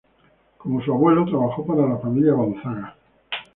[0.57, 2.95] Como su abuelo, trabajó para la Familia Gonzaga.